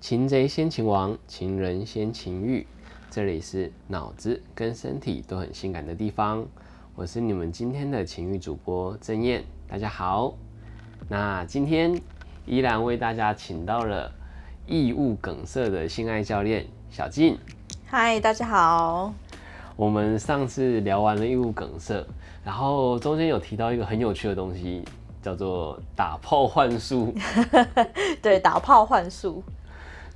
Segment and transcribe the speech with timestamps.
[0.00, 2.66] 擒贼先擒王，情人先情欲。
[3.10, 6.46] 这里是脑子跟身体都很性感的地方。
[6.94, 10.32] 我是你们今天的情欲主播郑燕，大家好。
[11.06, 12.00] 那今天
[12.46, 14.10] 依然为大家请到了
[14.66, 17.38] 异物梗塞的性爱教练小静。
[17.84, 19.12] 嗨，大家好。
[19.76, 22.02] 我们上次聊完了异物梗塞，
[22.42, 24.82] 然后中间有提到一个很有趣的东西，
[25.20, 27.14] 叫做打炮幻术。
[28.22, 29.44] 对，打炮幻术。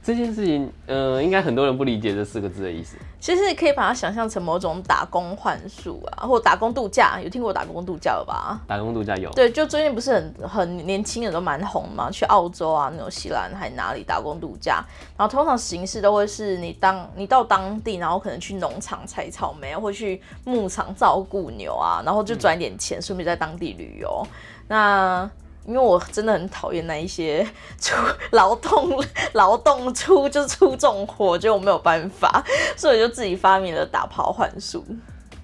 [0.05, 2.99] 这件事情，呃，应该很多人不理解这四个字的意思。
[3.19, 7.19] 其实可以把它想象成某种打工幻术啊，或打工度假。
[7.19, 8.61] 有听过打工度假了吧？
[8.67, 9.31] 打工度假有。
[9.31, 14.85] 对，就最近不是很很年轻人都蛮红嘛，去澳洲啊、纽西兰还哪里打工度假。
[15.17, 24.23] 然后通常形式都会是你当你到当地，然后可能去农场采草莓，或去牧场照顾牛啊，然后就赚一点钱，顺便在当地旅游。
[24.69, 25.31] 那
[25.67, 27.47] 因为我真的很讨厌那一些
[27.81, 27.95] 出
[28.33, 32.45] 劳动劳动出就是出重活，就我没有办法，
[32.77, 34.85] 所以我就自己发明了打炮幻术。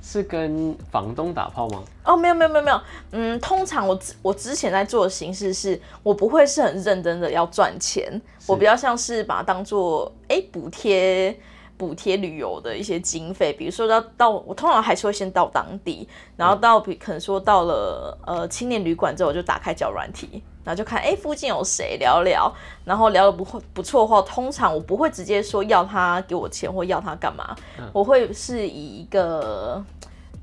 [0.03, 1.83] 是跟房东打炮吗？
[2.05, 2.81] 哦，没有没有没有没有，
[3.13, 11.39] 嗯，通常我我之前在做的形式是，我不会是很认真的要赚钱，我比较像是把它当做哎补贴。
[11.81, 27.57] 补贴旅游的一些经费，比如说到到我通常还是会先到当地，然后到比可能说到了呃青年旅馆之后，我就打开脚软体，然后就看哎附近有谁聊聊，然后聊的不会不错的话，通常我不会直接说要他给我钱或要他干嘛，
[27.95, 29.83] 我会是以一个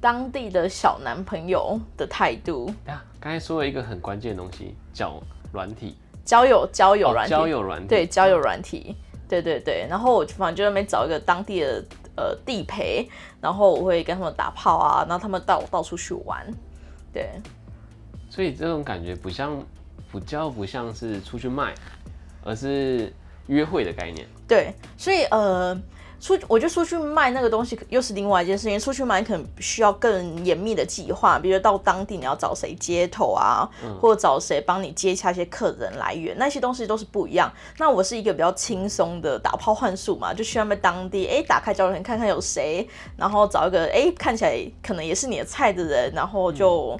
[0.01, 2.73] 当地的小男朋友的态度。
[2.87, 5.21] 啊，刚才说了一个很关键的东西，叫
[5.51, 8.95] 软体，交友交友软体，交友软体，对交友软体。
[9.27, 11.83] 对对对，然后我反正就那边找一个当地的
[12.15, 13.07] 呃地陪，
[13.41, 16.45] 然后我会跟他们打炮啊，然后他们带我到处去玩，
[17.11, 17.29] 对。
[18.29, 19.61] 所以这种感觉不像，
[20.11, 21.73] 不叫不像是出去卖，
[22.43, 23.13] 而是
[23.47, 24.27] 约会的概念。
[24.47, 25.79] 对，所以呃。
[26.19, 28.79] 出，我觉得出去卖那个东西又是另外一件事情。
[28.79, 33.69] 出去卖可能需要更严密的计划，比如到当地你要找谁接头啊，
[34.01, 37.51] 或者找谁帮你接洽一些客人来源，那些东西都是不一样。
[37.77, 46.97] 那我是一个比较轻松的打炮幻术嘛，就需要在当地哎打开交流群看看有谁，然后找一个哎看起来可能也是你的菜的人，然后就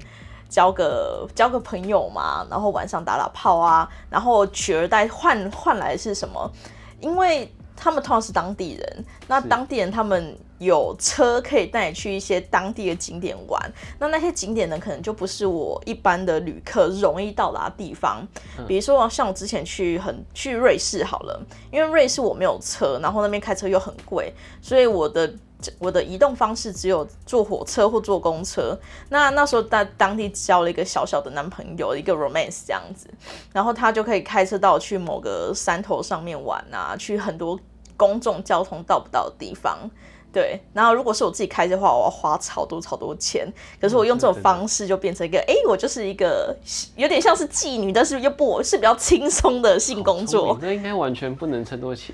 [0.48, 6.52] 交个交个朋友嘛，然后晚上打打炮啊，然后取而代换换来是什么？
[7.00, 13.72] 因为他们通常是当地人，那当地人他们有车可以带你去一些当地的景点玩。
[14.00, 18.28] 那那些景点呢，可能就不是我一般的旅客容易到达的地方。
[18.68, 21.40] 比如说，像我之前去很去瑞士好了，
[21.72, 25.32] 因为瑞士我没有车，然后那边开车又很贵，所以我的
[25.78, 28.78] 我的移动方式只有坐火车或坐公车。
[29.10, 33.08] 那那时候在当地交了一个小小的男朋友，一个 romance 这样子，
[33.54, 37.60] 然后他就可以开车到去某个山头上面玩啊，去很多。
[37.98, 39.90] 公众交通到不到的地方，
[40.32, 40.62] 对。
[40.72, 43.52] 然后如果是我自己开的话，我要花超多超多钱。
[43.82, 46.56] 可是我用这种方式就变成一个，哎，我就是一个
[46.96, 50.58] 有点像是妓女，但是又不是比较轻松的性工作。
[50.62, 52.12] 这应该完全不能称作妓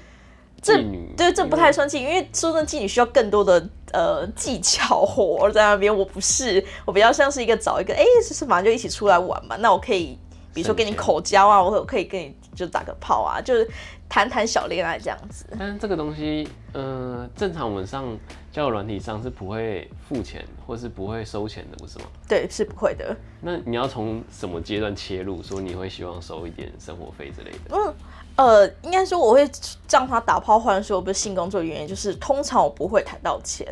[0.61, 1.13] 妓女。
[1.17, 5.93] 对，这不太算妓女，因为说真妓女需要更多的呃技巧活在那边。
[5.95, 9.57] 我不是，我比较像是一个找一个，哎，是反正就一起出来玩嘛。
[9.57, 10.17] 那我可以，
[10.53, 13.69] 比如说跟你口交啊，我可以跟你就打个炮啊，就是。
[14.09, 18.05] 谈谈小恋爱这样子，但是这个东西，呃，正常我们上
[18.51, 22.05] 交友软体上是不会付钱或是不会收钱的，不是吗？
[22.29, 23.17] 对，是不会的。
[23.41, 25.41] 那你要从什么阶段切入？
[25.41, 27.75] 说你会希望收一点生活费之类的？
[27.75, 27.95] 嗯，
[28.35, 29.49] 呃，应该说我会
[29.89, 33.65] 让他打炮换说不是性工作原因，就是通常我不会谈到钱。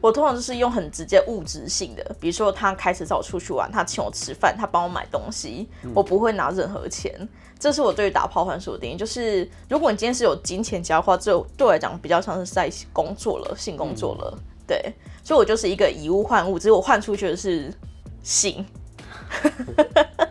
[0.00, 7.12] 我通常就是用很直接物质性的，比如说他开始找我出去玩，他请我吃饭，他帮我买东西，我不会拿任何钱。
[7.58, 14.92] 这是我对于打炮换术的定义，就是如果你今天是有金钱交的话，这对我来讲比较像是在工作了，性工作了，对，
[15.22, 17.72] 所以我就是一个以物换物，只是我换出去的是
[18.22, 18.66] 性。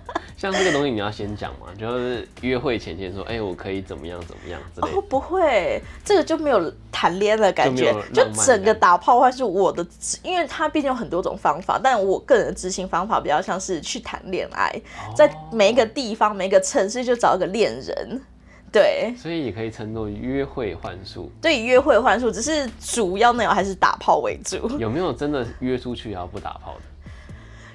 [0.44, 4.90] 像这个东西你要先讲嘛，就是约会前先说，哎，我可以怎么样怎么样之类。
[4.90, 9.88] 哦，不会，这个就没有谈恋爱的感觉，就整个打炮话是我的，
[10.22, 14.70] 因为它毕竟有很多种方法，但我个人的执行方法比较像是去谈恋爱，
[15.16, 18.22] 在每一个地方、每一个城市就找一个恋人，
[18.70, 19.16] 对。
[19.16, 21.32] 所以也可以称作约会幻术。
[21.42, 24.78] 对，约会幻术，只是主要内容还是打炮为主。
[24.78, 26.82] 有没有真的约出去然后不打炮的？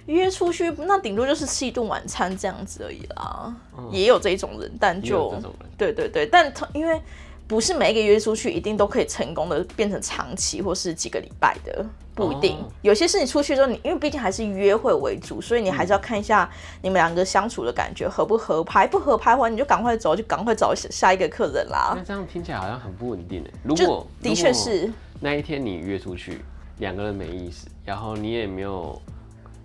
[0.08, 3.54] 约出去，那顶多就是吃一顿晚餐这样子而已啦。
[3.90, 5.34] 也有这种人，但就
[5.76, 7.00] 对对对，但他因为
[7.46, 11.84] 不是每一个约出去一定都可以成功的变成长期或是几个礼拜的，
[12.14, 12.56] 不一定。
[12.56, 16.50] 哦有些是你出去之后，你因为毕竟还是约会为主，所以你还是要看一下
[16.82, 22.02] 你们两个相处的感觉合不合拍，不合拍的话，你就赶快走，就赶快找下下一个客人啦那。
[22.02, 23.50] 这样听起来好像很不稳定诶。
[23.62, 24.90] 如果的确是
[25.20, 26.40] 那一天你约出去，
[26.78, 29.00] 两个人没意思，然后你也没有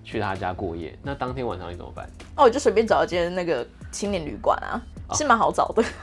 [0.04, 2.08] 去他家过夜，那当天晚上你怎么办？
[2.36, 5.84] 哦，我就随便找一间那个青年旅馆啊，哦是蛮好找的。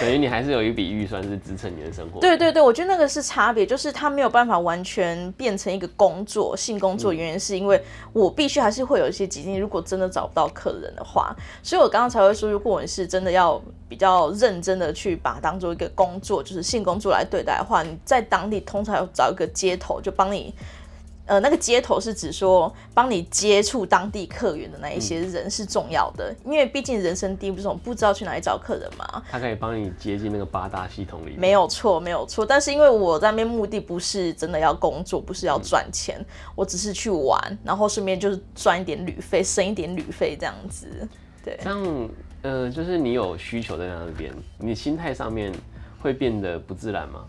[0.00, 2.20] 等于你还是有一笔预算是支撑你的生活。
[2.20, 7.82] 对对对，我觉得那个是差别，就是他没有办法完全变成一个工作，性工作，原因是因为
[8.12, 11.34] 我必须还是会有一些基金，如果真的找不到客人的话，
[11.64, 20.54] 所以我刚刚才会说，如果你是真的要比较认真的去把它当做一个工作，就是性工作来对待的话，你在当地通常要找一个街头，就帮你。
[21.32, 29.22] 呃，那个街头是指说帮你接触当地客源的那一些人是重要的，因为毕竟人生地不熟，不知道去哪里找客人嘛。
[29.30, 31.40] 他可以帮你接进那个八大系统里面。
[31.40, 32.44] 没有错，没有错。
[32.44, 36.22] 但是因为我在那边目的不是真的要工作，不是要赚钱，
[36.54, 40.86] 我只是去玩，然后顺便就是赚一点旅费，省一点旅费这样子。
[41.42, 42.10] 对，这样，
[42.42, 45.50] 呃，就是你有需求在那边，你心态上面
[45.98, 47.24] 会变得不自然吗？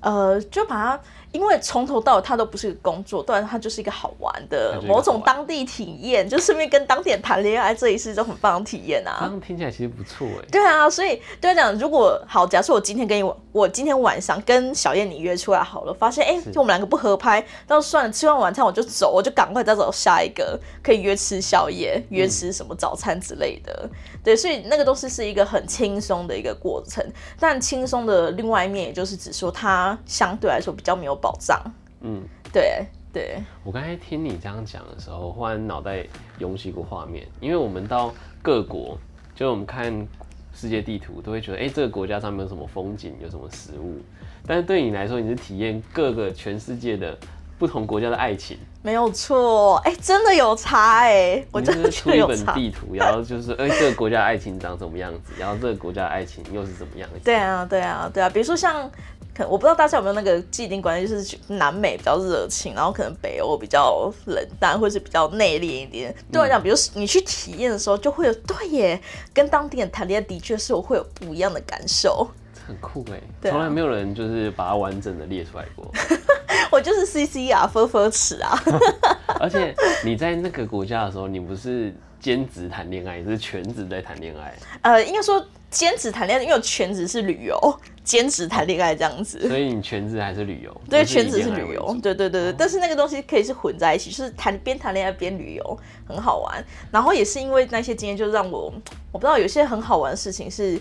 [0.00, 1.02] 呃，就把它，
[1.36, 9.18] 因为从头到尾它都不是个工作，当然它就是一个好玩的某种当地体验，就顺便跟当地人谈恋爱，这也是一种很棒的体验这啊。
[9.24, 10.48] 样听起来其实不错哎。
[10.50, 23.86] 对啊，所以对我讲，如果好，假设我今天跟你，我今天晚上跟小燕你约出来好了，发现哎，就我们两个不合拍，那算了，吃完晚餐我就走，我就赶快再找下一个可以约吃宵夜、约吃什么早餐之类的。
[24.26, 27.00] 对，所以那个东西是一个很轻松的一个过程，
[27.38, 31.62] 但轻松的另外一面，也就是指说它相对来说比较没有保障。
[32.00, 36.04] 嗯，对对，我刚才听你这样讲的时候，忽然脑袋
[36.40, 38.12] 涌起一个画面，因为我们到
[38.42, 38.98] 各国，
[39.32, 40.04] 就我们看
[40.52, 44.00] 世界地图，都会觉得，哎、这个国家上面有什么风景，有什么食物。
[44.44, 47.16] 但是对你来说，你是体验各个全世界的
[47.58, 49.76] 不同国家的爱情，没有错。
[49.84, 52.22] 哎，真的有差哎，我你真的就是出一。
[52.22, 57.20] 本地图，然后就是， 哎、这个国家的爱情长什么样子，然后这个国家的爱情又是怎么样子。
[57.24, 58.90] 对啊，对啊，对啊，比如说像，
[59.34, 66.14] 可我不知道大家有没有那个既定观念，就是南美比较热情，然后可能北欧比较冷淡，或是比较内敛一点。
[66.30, 69.00] 对我来讲，比如说你去体验的时候，就会有对耶，
[69.32, 72.28] 跟当地人谈恋爱的确是我会有不一样的感受。
[72.66, 75.90] 很酷哎，从来没有人就是把它完整的列出来过。
[76.72, 78.58] 我就是 C C 啊，分分尺啊，
[79.38, 79.74] 而且
[80.04, 84.52] 你在那个国家的时候，你不是兼职谈恋爱，你是全职在谈恋爱，
[84.82, 89.48] 呃，应该说兼职谈恋爱，因为我全职是旅游，兼职谈恋爱这样子。
[89.48, 90.80] 所以你全职还是旅游？
[90.90, 95.78] 对，全职是旅游主，对对对对，但是那个东西可以是混在一起，就是谈边谈恋爱边旅游，
[96.08, 96.64] 很好玩。
[96.90, 98.72] 然后也是因为那些经验，就让我
[99.12, 100.80] 我不知道有些很好玩的事情是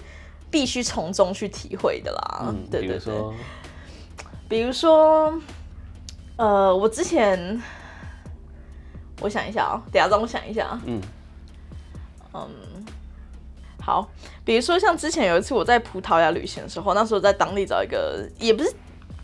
[0.56, 2.46] 必须从中去体会的啦。
[2.48, 3.34] 嗯，对对对，比如说，
[4.48, 5.34] 比如说，
[6.38, 7.62] 呃，我之前
[9.20, 10.82] 我想一下啊、等下让我想一下啊。
[10.86, 11.02] 嗯，
[13.82, 14.10] 好，
[14.46, 18.74] 比如说像之前有一次我在葡萄牙旅行的时候，那时候在当地找一个，也不是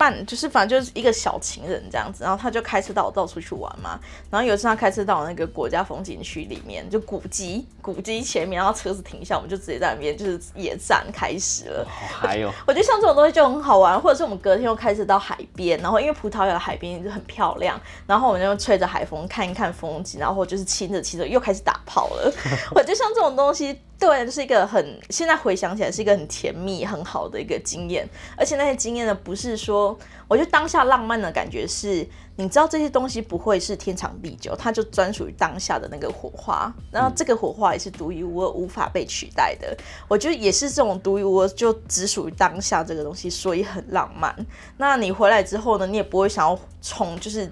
[0.01, 3.99] 伴，就是反正就是一个小情人这样子，然后他就开车带我到处去玩嘛。
[4.31, 11.85] 然后有一次他开车到那个国家风景区里面，就古迹，古迹前面，然后车子停下，我们就直接在那边就是野战开始了。
[11.87, 22.33] 好嗨哦，我觉得像这种东西就很好玩，或者是我们隔天又开车到海边，然后因为葡萄牙的海边就很漂亮，然后我们就吹着海风看一看风景，然后就是亲着亲着又开始打炮了。
[22.73, 28.03] 我觉得像这种东西，对就是一个很现在回想起来是一个很甜蜜、很好的一个经验，
[28.35, 29.95] 而且那些经验呢，不是说
[30.27, 32.03] 我觉得当下浪漫的感觉是，
[32.35, 39.77] 你知道这些东西不会是天长地久，它就专属于当下的那个火花，然后这个火花也是独一无二、无法被取代的。
[40.07, 44.35] 我觉得也是这种独一无二，就只属于当下这个东西，所以很浪漫。
[44.77, 47.47] 那你回来之后呢，你也不会想要从就是。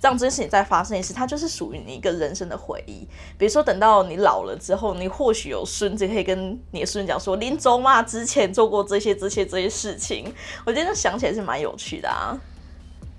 [0.00, 3.06] 让这件事情再发生一次，它就是属于你一个人生的回忆。
[3.38, 10.32] 比如说，等到你老了之后，你或许有孙子可以跟你的孙子讲说，临走嘛之前做过这些、这些、这些事情。
[10.64, 12.38] 我觉得想起来是蛮有趣的啊。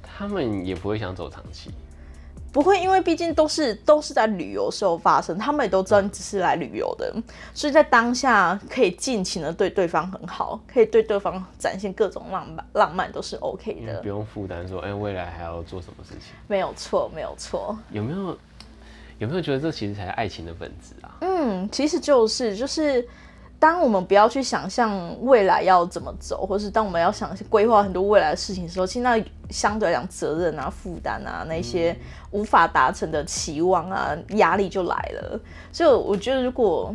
[0.01, 1.71] 他们也不会想走长期，
[2.53, 7.11] 不会，因为毕竟都是都是在旅游时候发生，他们也都知道你只是来旅游的，
[7.51, 16.35] 所以在当下可以尽情的对对方很好，可以对对方展现各种浪漫，浪漫都是 OK 的不，用负担说，哎、未来还要做什么事情。
[16.47, 17.75] 没有错，没有错。
[17.89, 18.37] 有没有
[19.17, 21.17] 有没有觉得这其实才是爱情的本质啊？
[21.21, 23.07] 嗯，其实就是就是，
[23.63, 29.17] 当我们不要去想象未来要怎么走，或是当我们要想规划很多未来的事情的时候，其实那
[29.49, 31.97] 相对来讲责任啊、负担啊那些
[32.31, 35.39] 无法达成的期望啊、压力就来了。
[35.71, 36.93] 所以我觉得，如果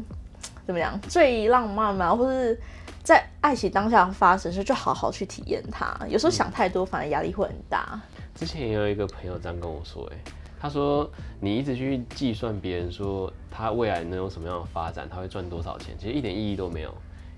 [0.67, 2.61] 怎么样，最浪漫嘛，或是
[3.03, 5.99] 在爱情当下发生的时候，就好好去体验它。
[6.07, 7.99] 有时候想太多，反而压力会很大。
[8.35, 10.17] 之前也有一个朋友这样跟我说，哎，
[10.61, 11.09] 他说
[11.41, 16.93] 你一直去计算别人说他未来能有什么样的发展，他会赚多少钱，其实一点意义都没有。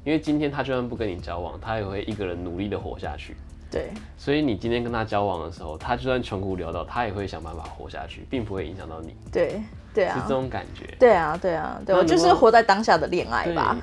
[0.05, 3.37] 因为今天他就算不跟你交往，他也会一个人努力的活下去。
[3.71, 9.15] 对，所以你今天跟他交往的时候，他就算穷苦潦倒，他也会想办法活下去，并不会影响到你。
[9.31, 9.61] 对，
[9.95, 10.93] 对啊，是这种感觉。
[10.99, 13.77] 对啊，对啊，对，我就是活在当下的恋爱吧。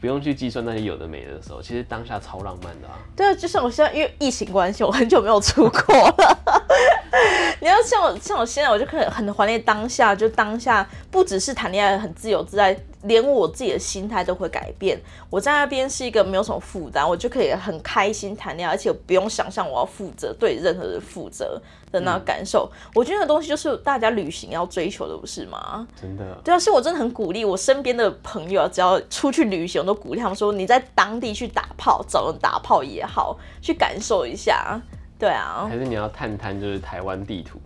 [0.00, 2.98] 不用去计算那些有的没的时候，其实当下超浪漫的啊。
[3.16, 6.38] 对啊，就像我现在因为疫情关系，我很久没有出国了。
[7.64, 12.78] 你要像我像我现在，我就可以很怀念当下，就当下不只是谈恋爱很自由自在。
[13.04, 14.98] 连我自己的心态都会改变。
[15.28, 22.70] 我在那边是一个没有什么负担，我就可以很开心谈恋爱，而且不用想象我要负责对任何人负责的那感受。
[22.94, 25.86] 我觉得那东西就是大家旅行要追求的，不是吗？
[26.00, 26.24] 真的。
[26.42, 34.80] 对啊，所以我真的很鼓励我身边的朋友，只要出去旅行，我都鼓励他们说：你在当地去打炮，找人打炮也好，去感受一下。
[35.18, 35.66] 对啊。
[35.68, 37.60] 还是你要探探就是台湾地图。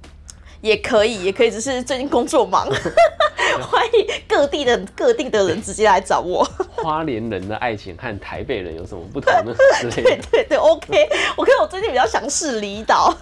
[0.60, 2.66] 也可以，也可以，只是最近工作忙，
[3.62, 6.44] 欢迎各地的各地的人直接来找我。
[6.76, 9.54] 花莲人的爱情和台北人有什么不同呢？
[9.82, 11.08] 对对对，OK。
[11.36, 13.14] 我看我最近比较想试离岛，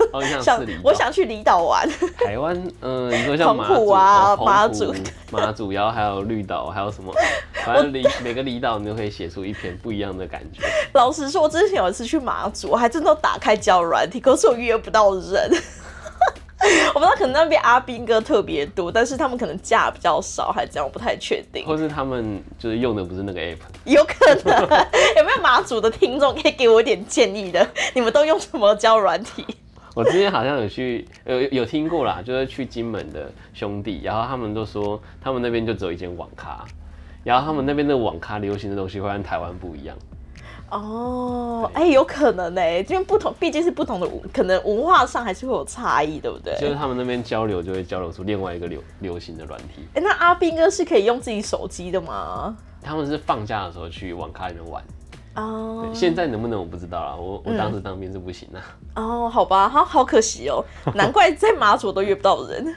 [0.43, 1.89] 想我想去离岛玩。
[2.19, 4.95] 台湾，嗯，你说像马祖啊，马祖、
[5.31, 7.13] 马祖，然后还有绿岛，还有什么？
[7.65, 10.63] 反正离每个离岛，你都可以写出一篇不一样的感觉。
[10.95, 15.51] 老实说，我之前有一次去马祖，我还真的打开交友软体，可是我约不到人。
[16.95, 21.65] 我不知道，可能那边阿兵哥特别多，但是他们可能价比较少，还这样，我不太确定。
[21.67, 24.63] 或是他们就是用的不是那个 app，有可能。
[25.17, 27.67] 有没有马祖的听众可以给我一点建议的？
[27.95, 29.47] 你们都用什么交软体？
[29.95, 36.65] 我之前好像有去，有有听过啦，就是去金门的兄弟，然后他们都说他们那边就只有一间网咖，
[37.25, 39.97] 然后他们那边的网咖流行的东西会跟台湾不一样。
[40.71, 46.57] 哦，哎，有可能呢，因为不同，毕竟是不同的，可能文化上还是会有差异，对不对？
[46.61, 49.87] 就是他们那边交流就会交流出另外一个流流行的软体。
[49.95, 52.57] 哎，那阿斌哥是可以用自己手机的吗？
[52.83, 54.83] 他们是放假的时候去网咖里面玩。
[55.37, 55.89] 哦。
[55.93, 58.59] 现在能不能我不知道了，我我当时当兵是不行啊。
[58.97, 62.75] 哦，好吧，好好可惜哦，难怪在马祖都约不到人。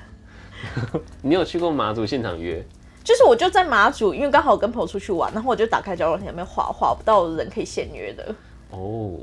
[1.24, 2.64] 你有去过马祖现场约？
[3.10, 8.24] 就是我就在马祖，因为刚好跟朋友出去玩，然后我就打开交友软件，里面划划不到人可以现约的。
[8.70, 9.18] 哦，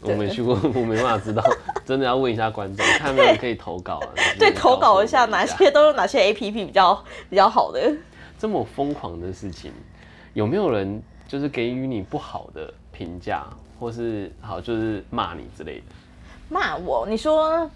[0.00, 1.42] 我没去过，我没办法知道，
[1.84, 4.14] 真的要问一下观众，看有没有人可以投稿啊？
[4.38, 6.94] 对，投稿一下哪些都有哪些 A P P 比较
[7.28, 7.92] 比较好的。
[8.38, 9.72] 这么疯狂的事情，
[10.34, 13.44] 有没有人就是给予你不好的评价，
[13.80, 15.84] 或是好就是骂你之类的？
[16.48, 17.08] 骂我？
[17.08, 17.68] 你说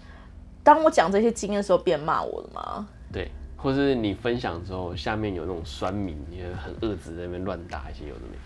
[0.63, 2.87] 当我讲这些经验的时候，别人骂我了吗？
[3.11, 3.29] 对。
[3.67, 8.37] 或是你分享之后，下面有那种酸民，也很恶质在那边乱打一些有的没。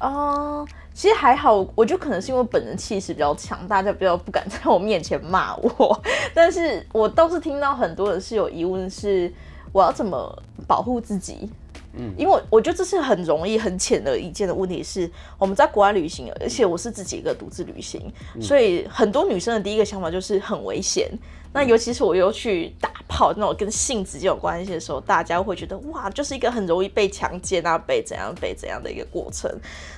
[0.00, 6.02] 哦，其实还好，我觉得可能是因为本人气势比较强，大家比较不敢在我面前骂我。
[6.32, 9.30] 但是我倒是听到很多人是有疑问，是
[9.70, 11.50] 我要怎么保护自己？
[11.92, 14.82] 嗯，因为我觉得这是很容易、很浅的一件的问题。
[14.82, 18.10] 是我们在国外旅行，而且我是自己一个独自旅行，
[18.40, 21.10] 所以很多女生的第一个想法就是很危险。
[21.52, 22.89] 那尤其是我又去打
[23.20, 29.54] 好那种跟性直接有关系的时候，大家会觉得哇，就是一个很容易被强奸啊，被怎样被怎样的一个过程。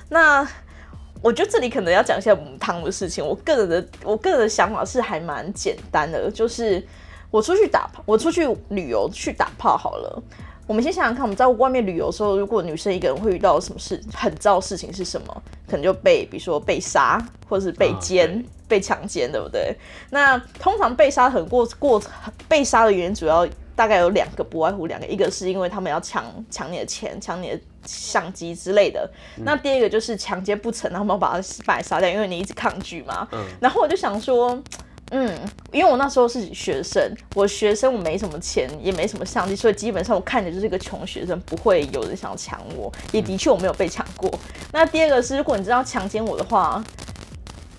[0.09, 0.45] 那
[1.21, 3.25] 我觉得这里可能要讲一下母汤的事情。
[3.25, 6.85] 我个人的我个人的想法是还蛮简单的，就是
[7.31, 10.21] 我出去打，我出去旅游去打炮好了。
[10.65, 15.43] 我们先想想看，我们在外面旅游的时候，如果女生一个人会遇到什么事，很糟的事情是什么？
[15.67, 19.75] 可能就被，比如说被杀，或者是被奸、被强奸，对不对？
[20.09, 22.01] 那通常被杀很过过
[22.47, 29.09] 被杀的原因，主要大概有两个，不外乎两个，一个是因为他们要抢抢你的钱、抢你的相机之类的。
[29.37, 33.27] 那第二个就是强奸不成，然后我们把他把杀掉，因为你一直抗拒嘛。
[33.33, 33.43] 嗯。
[33.59, 34.57] 然后我就想说。
[35.15, 35.31] 嗯，
[35.71, 36.99] 因为我那时候是学生，
[37.35, 42.91] 我学生我没什么钱，也没什么相机，所以基本上我看着就是一个穷学生，不会有人想要抢我。
[43.11, 44.27] 也的确我没有被抢过。
[44.71, 46.83] 那第二个是，如果你知道强奸我的话，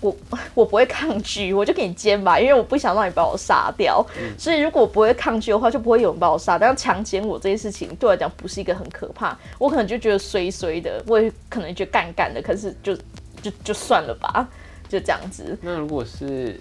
[0.01, 0.17] 我
[0.55, 4.07] 我不会抗拒，我就给你奸吧，因为我不想让你把我杀掉。
[4.39, 6.57] 所以如果我不会抗拒的话，就不会有人把我杀。
[6.57, 12.95] 但强奸我这件事情对我来讲不是一个很可怕，我可能就觉得衰衰的，我也可能觉得干干的，可是就
[13.43, 14.49] 就就算了吧，
[14.89, 15.59] 就这样子。
[15.61, 16.61] 那如果是？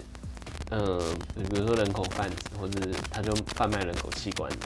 [0.70, 0.98] 嗯，
[1.50, 2.80] 比如说人口贩子，或者
[3.10, 4.56] 他就贩卖人口器官的。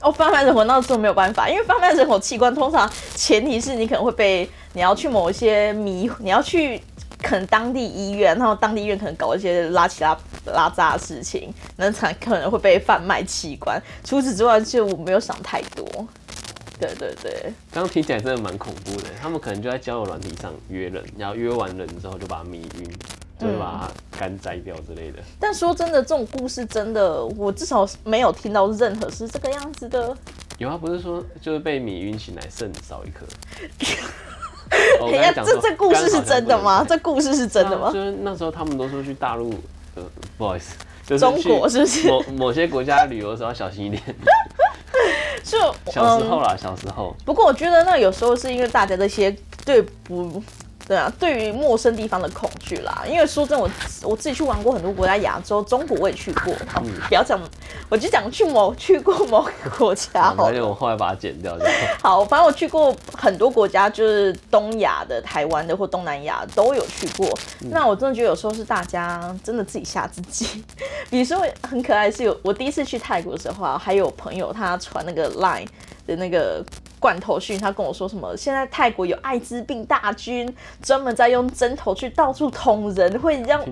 [0.00, 6.80] 哦，贩卖人口那时候没有办法，因为贩卖人口器官通常前提是你可能会被你要去某一些迷，你要去
[7.22, 10.16] 可能当地医院，然后当地医院可能搞一些拉起拉
[10.46, 13.80] 拉渣的事情，那才可能会被贩卖器官。
[14.04, 15.84] 除此之外，就我没有想太多。
[16.78, 19.08] 对对对，刚刚听起来真的蛮恐怖的。
[19.20, 22.88] 他们可能就在交友软体上约人，然后约完人之后就把他迷晕，
[23.38, 25.18] 就是把它干摘掉之类的。
[25.38, 30.16] 但说真的，这种故事真的，我至少没有听到任何是这个样子的。
[30.58, 33.24] 有啊，不是说就是被米晕醒来肾少一颗。
[35.00, 36.84] 我哎呀，刚才讲说这这故事是真的吗？
[36.88, 37.90] 这故事是真的吗？
[37.92, 39.54] 就是那时候他们都说去大陆，
[39.94, 40.02] 呃，
[40.36, 40.76] 不好意思，
[41.06, 44.02] 就是中国是不是某某些国家旅游的时候要小心一点。
[45.44, 50.42] 就嗯，小时候啦，小时候，不过我觉得那有时候是因为大家的一些对不。
[50.88, 53.70] 对啊，对于陌生地方的恐惧啦，因为说真的，我
[54.10, 56.54] 我自己去玩过很多国家，亚洲、中国我也去过。
[56.66, 57.38] 好，嗯不要讲，
[57.90, 61.64] 我就讲去某去过某个国家好了而且我后来把它剪掉，就
[62.02, 67.28] 好 好，反正我去过很多国家，就是东亚的、台湾的或东南亚都有去过。
[67.70, 70.64] 那我真的觉得有时候是大家真的自己吓自己。
[71.10, 75.68] 比如说很可爱是有我第一次去泰国的时候啊，还有朋友他传那个 Line
[76.06, 76.64] 的那个。
[76.98, 78.36] 罐头讯，他跟我说什么？
[78.36, 80.52] 现在泰国有艾滋病大军，
[80.82, 83.64] 专门在用针头去到处捅人，会让。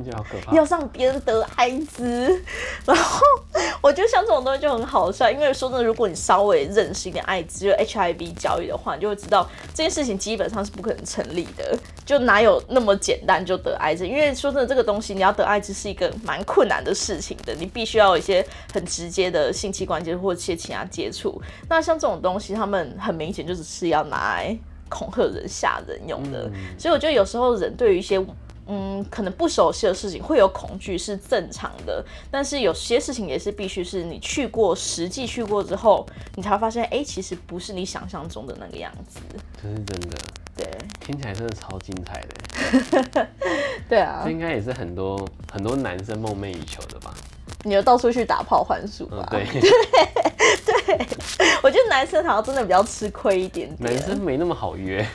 [0.52, 2.42] 要让别人得艾滋，
[2.84, 3.20] 然后
[3.80, 14.06] 我觉得像这种东西就很好笑，因为说真的，如果你稍微认识一点艾滋，就 HIV 教育的话，你就会知道这件事情基本上是不可能成立的，就哪有那么简单就得艾滋？
[14.06, 21.40] 因为说真的，这个东西你要得艾滋是一个蛮困难的事情的，你必须要有一些很直接的性器官接触或者一些其他接触。
[21.68, 24.56] 那像这种东西，他们很明显就只是要拿来
[24.88, 28.24] 恐吓人、吓人用的，所以我觉得有时候人对于一些
[28.68, 36.04] 嗯，可能不熟悉的事情会有恐惧是正常的，但是有些事情也是必须是你去过、实际去过之后，
[36.34, 39.20] 你才会发现，哎、其实不是你想象中的那个样子。
[39.62, 40.18] 这是真的，
[40.56, 40.68] 对，
[40.98, 43.28] 听起来真的超精彩的。
[43.88, 47.14] 对啊这，应该也是很多很多男生梦寐以求的吧？
[47.62, 49.28] 你要到处去打炮换数吧。
[49.30, 49.46] 嗯
[50.66, 50.74] 对，
[51.62, 53.92] 我觉得男生好像真的比较吃亏一点点。
[53.92, 55.06] 男生没那么好约。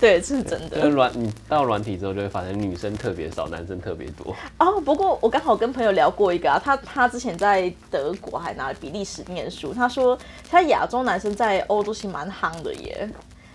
[0.00, 0.88] 对，这是真的。
[0.88, 4.34] 软，你到软体之后就会发现女生特别少，男生特别多。
[4.58, 10.16] 哦，不过我刚好跟朋友聊过一个啊，他他之前在德国还拿了比利时念书，他说
[10.48, 13.08] 他亚洲男生在欧洲其实蛮夯的耶，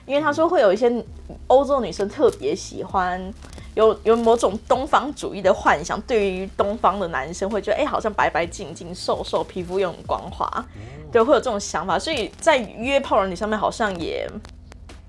[0.05, 1.03] 因为他说会有一些
[1.47, 3.33] 欧洲女生特别喜欢。
[3.75, 10.65] 有有某种东方主义的幻想，对于东方的男生会觉得，哎、好像白白净净、瘦瘦，皮肤又很光滑，
[11.11, 11.97] 对，会有这种想法。
[11.97, 14.29] 所以在约炮人体上面，好像也，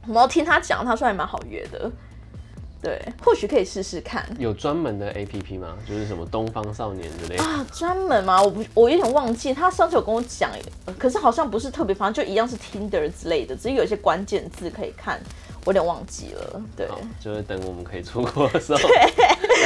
[0.08, 1.90] 我要听他讲，他说还蛮好约的，
[2.82, 4.26] 对，或许可以试试看。
[4.38, 5.76] 有专门的 A P P 吗？
[5.86, 7.42] 就是什么东方少年之类的。
[7.42, 8.42] 啊，专门吗？
[8.42, 9.54] 我不，我有点忘记。
[9.54, 10.50] 他上次有跟我讲、
[10.86, 15.20] 呃可是好像不是特别，反正就一样是 Tinder 之类的，只是有一些关键字可以看，
[15.64, 16.62] 我有点忘记了。
[16.76, 16.88] 对，
[17.20, 18.80] 就是等我们可以出国的时候，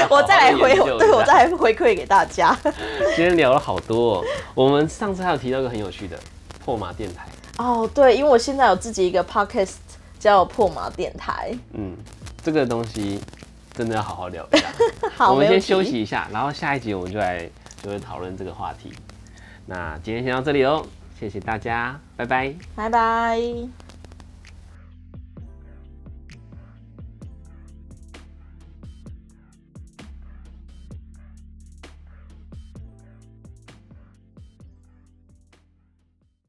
[0.09, 2.57] 我再来回，对我再来回馈给大家。
[2.63, 6.19] 今天聊了好多、哦，我们上次还有提到一个很有趣的
[6.65, 7.27] 破马电台，
[7.59, 9.77] 哦，对，因为我现在有自己一个 podcast
[10.19, 11.57] 叫破马电台。
[11.73, 11.97] 嗯，
[12.43, 13.21] 这个东西
[13.75, 14.67] 真的要好好聊一下。
[15.17, 17.49] 好，我们先休息一下，然后下一集我们就来
[17.83, 18.93] 就会讨论这个话题。
[19.67, 20.87] 那今天先到这里喽，
[21.19, 22.55] 谢谢大家，拜拜。
[22.77, 23.88] 拜拜。